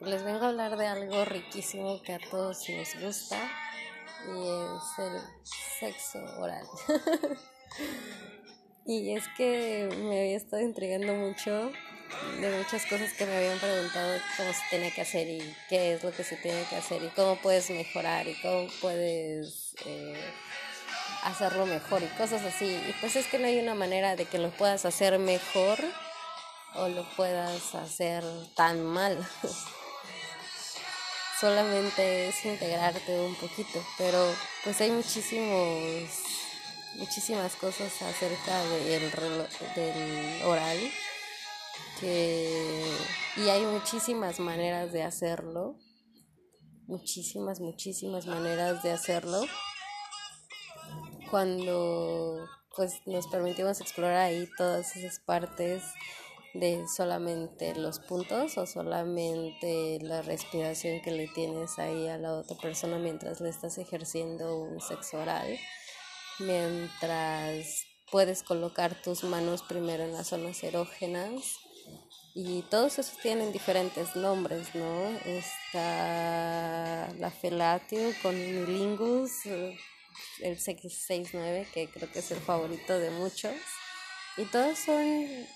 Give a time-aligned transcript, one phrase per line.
[0.00, 3.36] Les vengo a hablar de algo riquísimo que a todos nos gusta
[4.26, 5.20] y es el
[5.80, 6.66] sexo oral.
[8.86, 11.72] y es que me había estado intrigando mucho
[12.40, 16.04] de muchas cosas que me habían preguntado cómo se tiene que hacer y qué es
[16.04, 20.16] lo que se tiene que hacer y cómo puedes mejorar y cómo puedes eh,
[21.24, 22.66] hacerlo mejor y cosas así.
[22.66, 25.78] Y pues es que no hay una manera de que lo puedas hacer mejor
[26.74, 28.24] o lo puedas hacer
[28.54, 29.18] tan mal.
[31.38, 34.18] solamente es integrarte un poquito, pero
[34.64, 36.08] pues hay muchísimos,
[36.96, 39.10] muchísimas cosas acerca del,
[39.74, 40.78] del oral
[42.00, 42.96] que,
[43.36, 45.76] y hay muchísimas maneras de hacerlo,
[46.86, 49.42] muchísimas, muchísimas maneras de hacerlo.
[51.30, 55.82] Cuando pues nos permitimos explorar ahí todas esas partes
[56.54, 62.56] de solamente los puntos o solamente la respiración que le tienes ahí a la otra
[62.56, 65.58] persona mientras le estás ejerciendo un sexo oral,
[66.38, 71.58] mientras puedes colocar tus manos primero en las zonas erógenas
[72.34, 75.08] y todos esos tienen diferentes nombres, ¿no?
[75.24, 79.44] Está la felatio con lingus,
[80.40, 83.54] el 669 que creo que es el favorito de muchos
[84.36, 85.46] y todos son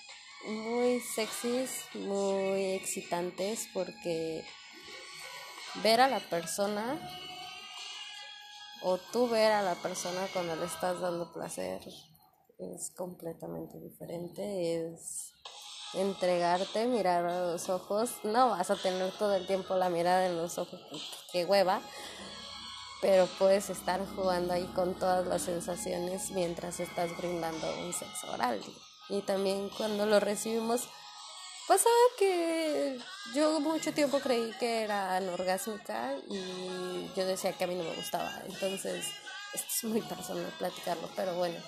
[0.45, 4.43] muy sexys, muy excitantes porque
[5.83, 6.99] ver a la persona
[8.81, 11.81] o tú ver a la persona cuando le estás dando placer
[12.59, 15.33] es completamente diferente, es
[15.93, 20.37] entregarte, mirar a los ojos, no vas a tener todo el tiempo la mirada en
[20.37, 20.81] los ojos,
[21.31, 21.81] que hueva,
[23.01, 28.61] pero puedes estar jugando ahí con todas las sensaciones mientras estás brindando un sexo oral
[29.13, 30.89] y también cuando lo recibimos
[31.67, 32.99] pasaba que
[33.35, 37.95] yo mucho tiempo creí que era anorgásmica y yo decía que a mí no me
[37.95, 38.41] gustaba.
[38.47, 39.05] Entonces,
[39.53, 41.59] esto es muy personal platicarlo, pero bueno.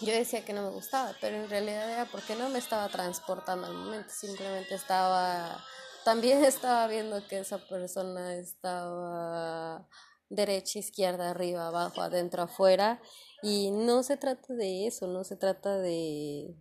[0.00, 3.66] Yo decía que no me gustaba, pero en realidad era porque no me estaba transportando
[3.66, 5.62] al momento, simplemente estaba
[6.04, 9.86] también estaba viendo que esa persona estaba
[10.28, 13.00] derecha, izquierda, arriba, abajo, adentro, afuera.
[13.42, 16.54] Y no se trata de eso, no se trata de,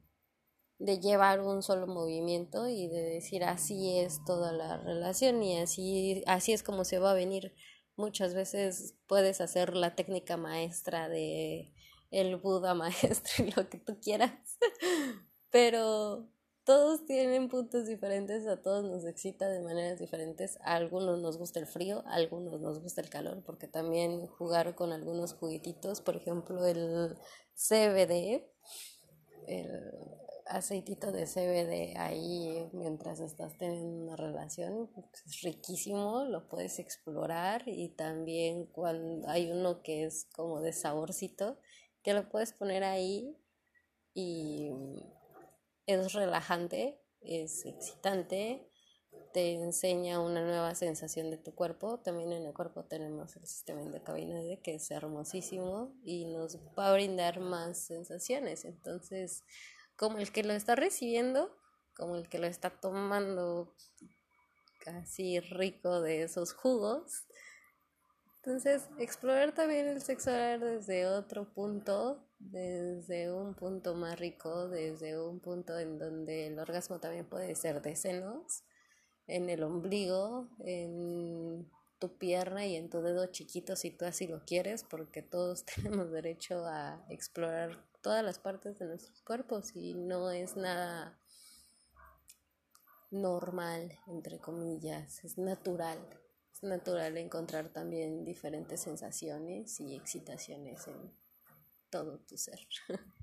[0.80, 6.24] de llevar un solo movimiento y de decir así es toda la relación y así,
[6.26, 7.54] así es como se va a venir.
[7.96, 11.72] Muchas veces puedes hacer la técnica maestra de
[12.10, 14.58] el Buda maestro y lo que tú quieras,
[15.52, 16.30] pero
[16.64, 21.60] todos tienen puntos diferentes, a todos nos excita de maneras diferentes, a algunos nos gusta
[21.60, 26.18] el frío, a algunos nos gusta el calor, porque también jugar con algunos juguetitos, por
[26.18, 27.18] ejemplo el
[27.56, 28.48] CBD,
[29.48, 29.92] el
[30.46, 34.90] aceitito de CBD ahí mientras estás teniendo una relación,
[35.26, 41.58] es riquísimo, lo puedes explorar y también cuando hay uno que es como de saborcito,
[42.04, 43.36] que lo puedes poner ahí
[44.14, 44.72] y
[45.86, 48.68] es relajante, es excitante,
[49.34, 52.00] te enseña una nueva sensación de tu cuerpo.
[52.00, 56.94] También en el cuerpo tenemos el sistema endocannabinoide que es hermosísimo y nos va a
[56.94, 58.66] brindar más sensaciones.
[58.66, 59.44] Entonces,
[59.96, 61.56] como el que lo está recibiendo,
[61.96, 63.76] como el que lo está tomando
[64.80, 67.26] casi rico de esos jugos.
[68.44, 75.20] Entonces, explorar también el sexo oral desde otro punto desde un punto más rico, desde
[75.20, 78.64] un punto en donde el orgasmo también puede ser de senos,
[79.28, 84.44] en el ombligo, en tu pierna y en tu dedo chiquito si tú así lo
[84.44, 90.32] quieres, porque todos tenemos derecho a explorar todas las partes de nuestros cuerpos y no
[90.32, 91.20] es nada
[93.12, 96.00] normal, entre comillas, es natural.
[96.62, 101.12] Natural encontrar también diferentes sensaciones y excitaciones en
[101.90, 102.60] todo tu ser.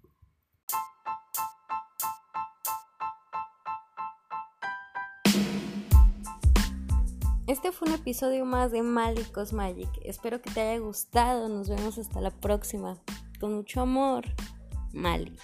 [7.49, 9.89] Este fue un episodio más de Malicos Magic.
[10.05, 11.49] Espero que te haya gustado.
[11.49, 12.99] Nos vemos hasta la próxima.
[13.41, 14.27] Con mucho amor,
[14.93, 15.35] Mali.